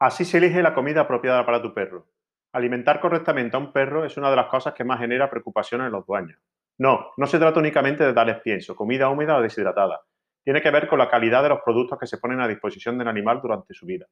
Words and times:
Así 0.00 0.24
se 0.24 0.38
elige 0.38 0.62
la 0.62 0.74
comida 0.74 1.00
apropiada 1.00 1.44
para 1.44 1.60
tu 1.60 1.74
perro. 1.74 2.06
Alimentar 2.52 3.00
correctamente 3.00 3.56
a 3.56 3.60
un 3.60 3.72
perro 3.72 4.04
es 4.04 4.16
una 4.16 4.30
de 4.30 4.36
las 4.36 4.46
cosas 4.46 4.72
que 4.72 4.84
más 4.84 5.00
genera 5.00 5.28
preocupación 5.28 5.80
en 5.82 5.90
los 5.90 6.06
dueños. 6.06 6.38
No, 6.78 7.10
no 7.16 7.26
se 7.26 7.38
trata 7.38 7.58
únicamente 7.58 8.04
de 8.04 8.12
darles 8.12 8.40
pienso, 8.40 8.76
comida 8.76 9.08
húmeda 9.08 9.36
o 9.36 9.42
deshidratada. 9.42 10.00
Tiene 10.44 10.62
que 10.62 10.70
ver 10.70 10.86
con 10.86 11.00
la 11.00 11.10
calidad 11.10 11.42
de 11.42 11.48
los 11.48 11.62
productos 11.64 11.98
que 11.98 12.06
se 12.06 12.18
ponen 12.18 12.40
a 12.40 12.46
disposición 12.46 12.96
del 12.96 13.08
animal 13.08 13.40
durante 13.42 13.74
su 13.74 13.86
vida. 13.86 14.06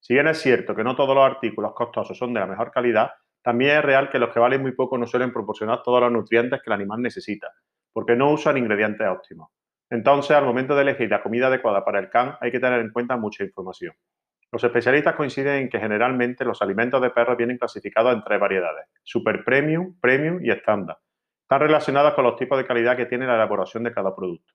Si 0.00 0.14
bien 0.14 0.28
es 0.28 0.38
cierto 0.40 0.74
que 0.74 0.82
no 0.82 0.96
todos 0.96 1.14
los 1.14 1.24
artículos 1.24 1.74
costosos 1.74 2.16
son 2.16 2.32
de 2.32 2.40
la 2.40 2.46
mejor 2.46 2.70
calidad, 2.70 3.10
también 3.42 3.76
es 3.76 3.84
real 3.84 4.08
que 4.08 4.18
los 4.18 4.30
que 4.30 4.40
valen 4.40 4.62
muy 4.62 4.72
poco 4.72 4.96
no 4.96 5.06
suelen 5.06 5.32
proporcionar 5.32 5.82
todos 5.82 6.00
los 6.00 6.10
nutrientes 6.10 6.62
que 6.62 6.70
el 6.70 6.74
animal 6.74 7.02
necesita, 7.02 7.52
porque 7.92 8.16
no 8.16 8.32
usan 8.32 8.56
ingredientes 8.56 9.06
óptimos. 9.06 9.50
Entonces, 9.90 10.30
al 10.30 10.46
momento 10.46 10.74
de 10.74 10.82
elegir 10.82 11.10
la 11.10 11.22
comida 11.22 11.48
adecuada 11.48 11.84
para 11.84 11.98
el 11.98 12.08
can, 12.08 12.36
hay 12.40 12.50
que 12.50 12.60
tener 12.60 12.80
en 12.80 12.90
cuenta 12.90 13.18
mucha 13.18 13.44
información. 13.44 13.94
Los 14.50 14.64
especialistas 14.64 15.14
coinciden 15.14 15.54
en 15.56 15.68
que 15.68 15.78
generalmente 15.78 16.42
los 16.42 16.62
alimentos 16.62 17.02
de 17.02 17.10
perros 17.10 17.36
vienen 17.36 17.58
clasificados 17.58 18.14
en 18.14 18.24
tres 18.24 18.40
variedades, 18.40 18.86
super 19.02 19.44
premium, 19.44 20.00
premium 20.00 20.42
y 20.42 20.50
estándar. 20.50 20.96
Están 21.42 21.60
relacionadas 21.60 22.14
con 22.14 22.24
los 22.24 22.36
tipos 22.36 22.56
de 22.56 22.64
calidad 22.64 22.96
que 22.96 23.04
tiene 23.04 23.26
la 23.26 23.34
elaboración 23.34 23.84
de 23.84 23.92
cada 23.92 24.16
producto. 24.16 24.54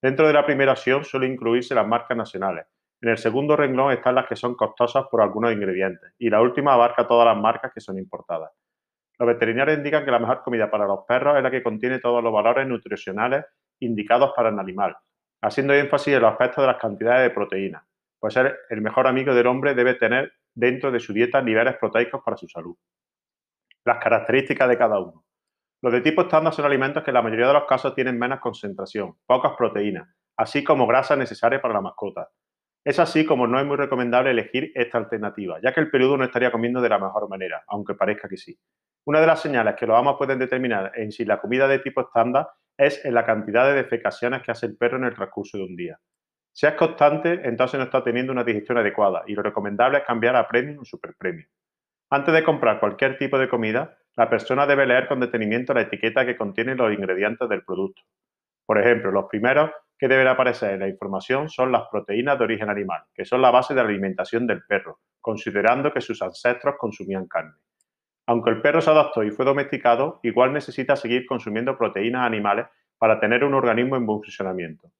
Dentro 0.00 0.28
de 0.28 0.32
la 0.32 0.46
primera 0.46 0.72
opción 0.72 1.04
suele 1.04 1.26
incluirse 1.26 1.74
las 1.74 1.86
marcas 1.86 2.16
nacionales. 2.16 2.66
En 3.00 3.08
el 3.08 3.18
segundo 3.18 3.56
renglón 3.56 3.92
están 3.92 4.14
las 4.14 4.28
que 4.28 4.36
son 4.36 4.54
costosas 4.54 5.06
por 5.10 5.20
algunos 5.20 5.52
ingredientes 5.52 6.14
y 6.18 6.30
la 6.30 6.40
última 6.40 6.74
abarca 6.74 7.08
todas 7.08 7.26
las 7.26 7.36
marcas 7.36 7.72
que 7.74 7.80
son 7.80 7.98
importadas. 7.98 8.52
Los 9.18 9.26
veterinarios 9.26 9.78
indican 9.78 10.04
que 10.04 10.12
la 10.12 10.20
mejor 10.20 10.42
comida 10.42 10.70
para 10.70 10.86
los 10.86 11.00
perros 11.06 11.36
es 11.36 11.42
la 11.42 11.50
que 11.50 11.64
contiene 11.64 11.98
todos 11.98 12.22
los 12.22 12.32
valores 12.32 12.66
nutricionales 12.68 13.44
indicados 13.80 14.32
para 14.36 14.50
el 14.50 14.58
animal, 14.58 14.96
haciendo 15.40 15.74
énfasis 15.74 16.14
en 16.14 16.22
los 16.22 16.30
aspectos 16.30 16.62
de 16.62 16.68
las 16.68 16.80
cantidades 16.80 17.28
de 17.28 17.34
proteínas 17.34 17.82
pues 18.22 18.34
ser 18.34 18.56
el 18.70 18.82
mejor 18.82 19.08
amigo 19.08 19.34
del 19.34 19.48
hombre 19.48 19.74
debe 19.74 19.94
tener 19.94 20.32
dentro 20.54 20.92
de 20.92 21.00
su 21.00 21.12
dieta 21.12 21.42
niveles 21.42 21.76
proteicos 21.78 22.22
para 22.24 22.36
su 22.36 22.46
salud. 22.46 22.76
Las 23.84 23.98
características 23.98 24.68
de 24.68 24.78
cada 24.78 25.00
uno. 25.00 25.24
Los 25.82 25.92
de 25.92 26.02
tipo 26.02 26.22
estándar 26.22 26.54
son 26.54 26.64
alimentos 26.64 27.02
que 27.02 27.10
en 27.10 27.14
la 27.14 27.22
mayoría 27.22 27.48
de 27.48 27.54
los 27.54 27.64
casos 27.64 27.96
tienen 27.96 28.16
menos 28.16 28.38
concentración, 28.38 29.16
pocas 29.26 29.54
proteínas, 29.58 30.08
así 30.36 30.62
como 30.62 30.86
grasas 30.86 31.18
necesarias 31.18 31.60
para 31.60 31.74
la 31.74 31.80
mascota. 31.80 32.28
Es 32.84 33.00
así 33.00 33.26
como 33.26 33.48
no 33.48 33.58
es 33.58 33.66
muy 33.66 33.76
recomendable 33.76 34.30
elegir 34.30 34.70
esta 34.76 34.98
alternativa, 34.98 35.58
ya 35.60 35.72
que 35.72 35.80
el 35.80 35.90
peludo 35.90 36.16
no 36.16 36.22
estaría 36.22 36.52
comiendo 36.52 36.80
de 36.80 36.90
la 36.90 37.00
mejor 37.00 37.28
manera, 37.28 37.64
aunque 37.66 37.94
parezca 37.94 38.28
que 38.28 38.36
sí. 38.36 38.56
Una 39.04 39.20
de 39.20 39.26
las 39.26 39.42
señales 39.42 39.74
que 39.74 39.86
los 39.88 39.98
amos 39.98 40.14
pueden 40.16 40.38
determinar 40.38 40.92
en 40.94 41.10
si 41.10 41.24
la 41.24 41.40
comida 41.40 41.66
de 41.66 41.80
tipo 41.80 42.02
estándar 42.02 42.50
es 42.78 43.04
en 43.04 43.14
la 43.14 43.26
cantidad 43.26 43.66
de 43.66 43.82
defecaciones 43.82 44.42
que 44.42 44.52
hace 44.52 44.66
el 44.66 44.76
perro 44.76 44.98
en 44.98 45.04
el 45.06 45.14
transcurso 45.14 45.58
de 45.58 45.64
un 45.64 45.74
día. 45.74 45.98
Si 46.52 46.66
es 46.66 46.74
constante, 46.74 47.40
entonces 47.44 47.78
no 47.78 47.84
está 47.84 48.04
teniendo 48.04 48.32
una 48.32 48.44
digestión 48.44 48.76
adecuada 48.76 49.22
y 49.26 49.34
lo 49.34 49.42
recomendable 49.42 49.98
es 49.98 50.04
cambiar 50.04 50.36
a 50.36 50.46
premium 50.46 50.80
o 50.80 50.84
super 50.84 51.14
premium. 51.16 51.48
Antes 52.10 52.34
de 52.34 52.44
comprar 52.44 52.78
cualquier 52.78 53.16
tipo 53.16 53.38
de 53.38 53.48
comida, 53.48 53.96
la 54.16 54.28
persona 54.28 54.66
debe 54.66 54.86
leer 54.86 55.08
con 55.08 55.18
detenimiento 55.18 55.72
la 55.72 55.80
etiqueta 55.80 56.26
que 56.26 56.36
contiene 56.36 56.74
los 56.74 56.92
ingredientes 56.92 57.48
del 57.48 57.64
producto. 57.64 58.02
Por 58.66 58.78
ejemplo, 58.78 59.10
los 59.10 59.24
primeros 59.30 59.70
que 59.98 60.08
deben 60.08 60.26
aparecer 60.26 60.72
en 60.72 60.80
la 60.80 60.88
información 60.88 61.48
son 61.48 61.72
las 61.72 61.88
proteínas 61.90 62.36
de 62.36 62.44
origen 62.44 62.68
animal, 62.68 63.04
que 63.14 63.24
son 63.24 63.40
la 63.40 63.50
base 63.50 63.72
de 63.72 63.82
la 63.82 63.88
alimentación 63.88 64.46
del 64.46 64.62
perro, 64.64 64.98
considerando 65.22 65.90
que 65.92 66.02
sus 66.02 66.20
ancestros 66.20 66.74
consumían 66.78 67.28
carne. 67.28 67.54
Aunque 68.26 68.50
el 68.50 68.60
perro 68.60 68.80
se 68.82 68.90
adaptó 68.90 69.22
y 69.22 69.30
fue 69.30 69.46
domesticado, 69.46 70.20
igual 70.22 70.52
necesita 70.52 70.96
seguir 70.96 71.24
consumiendo 71.24 71.78
proteínas 71.78 72.26
animales 72.26 72.66
para 72.98 73.18
tener 73.18 73.42
un 73.42 73.54
organismo 73.54 73.96
en 73.96 74.04
buen 74.04 74.22
funcionamiento. 74.22 74.92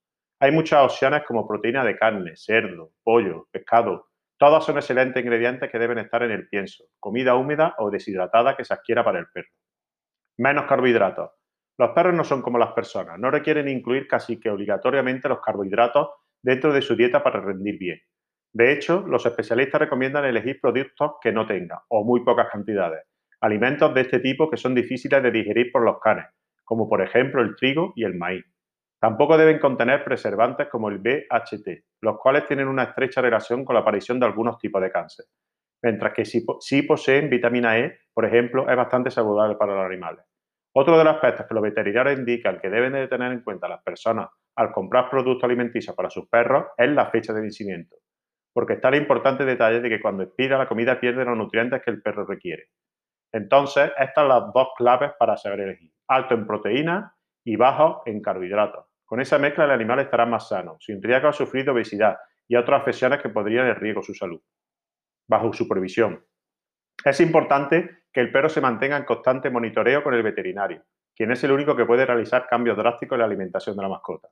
Hay 0.43 0.51
muchas 0.51 0.83
opciones 0.83 1.23
como 1.25 1.47
proteína 1.47 1.85
de 1.85 1.97
carne, 1.97 2.33
cerdo, 2.35 2.91
pollo, 3.01 3.47
pescado. 3.49 4.09
Todas 4.37 4.65
son 4.65 4.75
excelentes 4.75 5.23
ingredientes 5.23 5.71
que 5.71 5.79
deben 5.79 5.99
estar 5.99 6.21
en 6.21 6.31
el 6.31 6.49
pienso, 6.49 6.83
comida 6.99 7.35
húmeda 7.35 7.75
o 7.77 7.89
deshidratada 7.89 8.57
que 8.57 8.65
se 8.65 8.73
adquiera 8.73 9.05
para 9.05 9.19
el 9.19 9.27
perro. 9.33 9.47
Menos 10.37 10.65
carbohidratos. 10.65 11.29
Los 11.77 11.91
perros 11.91 12.13
no 12.13 12.25
son 12.25 12.41
como 12.41 12.57
las 12.57 12.73
personas, 12.73 13.17
no 13.19 13.31
requieren 13.31 13.69
incluir 13.69 14.05
casi 14.05 14.37
que 14.37 14.49
obligatoriamente 14.49 15.29
los 15.29 15.39
carbohidratos 15.39 16.09
dentro 16.41 16.73
de 16.73 16.81
su 16.81 16.97
dieta 16.97 17.23
para 17.23 17.39
rendir 17.39 17.79
bien. 17.79 18.01
De 18.51 18.73
hecho, 18.73 18.99
los 19.07 19.25
especialistas 19.25 19.79
recomiendan 19.79 20.25
elegir 20.25 20.59
productos 20.61 21.13
que 21.21 21.31
no 21.31 21.47
tengan, 21.47 21.79
o 21.87 22.03
muy 22.03 22.21
pocas 22.25 22.49
cantidades, 22.51 23.05
alimentos 23.39 23.93
de 23.93 24.01
este 24.01 24.19
tipo 24.19 24.49
que 24.49 24.57
son 24.57 24.75
difíciles 24.75 25.23
de 25.23 25.31
digerir 25.31 25.71
por 25.71 25.83
los 25.83 26.01
canes, 26.01 26.25
como 26.65 26.89
por 26.89 27.01
ejemplo 27.01 27.41
el 27.41 27.55
trigo 27.55 27.93
y 27.95 28.03
el 28.03 28.15
maíz. 28.15 28.43
Tampoco 29.03 29.37
deben 29.37 29.59
contener 29.59 30.01
preservantes 30.05 30.69
como 30.69 30.87
el 30.87 30.99
BHT, 30.99 31.67
los 31.99 32.17
cuales 32.19 32.45
tienen 32.45 32.69
una 32.69 32.83
estrecha 32.83 33.19
relación 33.19 33.65
con 33.65 33.73
la 33.73 33.81
aparición 33.81 34.17
de 34.17 34.27
algunos 34.27 34.57
tipos 34.57 34.81
de 34.81 34.93
cáncer, 34.93 35.25
mientras 35.83 36.13
que 36.13 36.23
si, 36.23 36.81
poseen 36.83 37.29
vitamina 37.29 37.77
E, 37.77 37.99
por 38.13 38.23
ejemplo, 38.23 38.69
es 38.69 38.77
bastante 38.77 39.11
saludable 39.11 39.57
para 39.57 39.75
los 39.75 39.85
animales. 39.85 40.23
Otro 40.73 40.97
de 40.97 41.03
los 41.03 41.15
aspectos 41.15 41.45
que 41.45 41.53
los 41.53 41.63
veterinarios 41.63 42.17
indican 42.17 42.61
que 42.61 42.69
deben 42.69 42.93
de 42.93 43.09
tener 43.09 43.33
en 43.33 43.41
cuenta 43.41 43.67
las 43.67 43.83
personas 43.83 44.29
al 44.55 44.71
comprar 44.71 45.09
productos 45.09 45.43
alimenticios 45.43 45.93
para 45.97 46.09
sus 46.09 46.29
perros 46.29 46.67
es 46.77 46.87
la 46.87 47.07
fecha 47.07 47.33
de 47.33 47.41
vencimiento, 47.41 47.97
porque 48.53 48.75
está 48.75 48.87
el 48.87 48.95
importante 48.95 49.43
detalle 49.43 49.81
de 49.81 49.89
que 49.89 50.01
cuando 50.01 50.23
expira 50.23 50.57
la 50.57 50.69
comida 50.69 50.97
pierde 50.97 51.25
los 51.25 51.35
nutrientes 51.35 51.81
que 51.83 51.91
el 51.91 52.01
perro 52.01 52.25
requiere. 52.25 52.69
Entonces, 53.33 53.91
estas 53.99 54.21
son 54.21 54.29
las 54.29 54.53
dos 54.53 54.69
claves 54.77 55.11
para 55.19 55.35
saber 55.35 55.59
elegir, 55.59 55.91
alto 56.07 56.35
en 56.35 56.47
proteínas 56.47 57.11
y 57.43 57.57
bajo 57.57 58.01
en 58.05 58.21
carbohidratos. 58.21 58.92
Con 59.13 59.21
esa 59.21 59.37
mezcla 59.37 59.65
el 59.65 59.69
animal 59.69 59.99
estará 59.99 60.25
más 60.25 60.47
sano, 60.47 60.77
sin 60.79 60.99
riesgo 60.99 61.27
a 61.27 61.33
sufrir 61.33 61.69
obesidad 61.69 62.17
y 62.47 62.55
otras 62.55 62.81
afecciones 62.81 63.21
que 63.21 63.29
podrían 63.29 63.67
en 63.67 63.75
riesgo 63.75 64.01
su 64.01 64.15
salud. 64.15 64.41
Bajo 65.27 65.53
supervisión. 65.53 66.25
Es 67.05 67.19
importante 67.19 68.05
que 68.11 68.21
el 68.21 68.31
perro 68.31 68.49
se 68.49 68.59
mantenga 68.59 68.97
en 68.97 69.05
constante 69.05 69.51
monitoreo 69.51 70.03
con 70.03 70.15
el 70.15 70.23
veterinario, 70.23 70.81
quien 71.15 71.31
es 71.31 71.43
el 71.43 71.51
único 71.51 71.75
que 71.75 71.85
puede 71.85 72.07
realizar 72.07 72.47
cambios 72.47 72.75
drásticos 72.75 73.15
en 73.15 73.19
la 73.19 73.25
alimentación 73.25 73.75
de 73.75 73.83
la 73.83 73.89
mascota. 73.89 74.29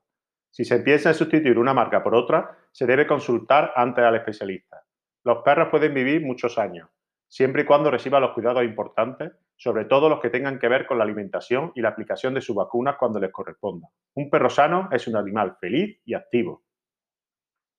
Si 0.49 0.65
se 0.65 0.79
piensa 0.79 1.09
en 1.09 1.15
sustituir 1.15 1.59
una 1.59 1.75
marca 1.75 2.01
por 2.01 2.15
otra, 2.15 2.57
se 2.71 2.87
debe 2.87 3.05
consultar 3.05 3.73
antes 3.75 4.03
al 4.03 4.15
especialista. 4.15 4.83
Los 5.23 5.43
perros 5.43 5.69
pueden 5.69 5.93
vivir 5.93 6.25
muchos 6.25 6.57
años, 6.57 6.89
siempre 7.27 7.61
y 7.61 7.65
cuando 7.65 7.91
reciban 7.91 8.23
los 8.23 8.31
cuidados 8.31 8.63
importantes 8.63 9.31
sobre 9.61 9.85
todo 9.85 10.09
los 10.09 10.19
que 10.19 10.31
tengan 10.31 10.57
que 10.57 10.67
ver 10.67 10.87
con 10.87 10.97
la 10.97 11.03
alimentación 11.03 11.71
y 11.75 11.81
la 11.81 11.89
aplicación 11.89 12.33
de 12.33 12.41
sus 12.41 12.55
vacunas 12.55 12.95
cuando 12.97 13.19
les 13.19 13.31
corresponda. 13.31 13.89
Un 14.15 14.27
perro 14.27 14.49
sano 14.49 14.89
es 14.91 15.07
un 15.07 15.15
animal 15.15 15.55
feliz 15.61 16.01
y 16.03 16.15
activo. 16.15 16.63